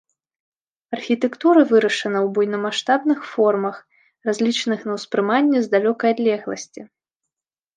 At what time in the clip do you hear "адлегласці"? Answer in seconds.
6.17-6.81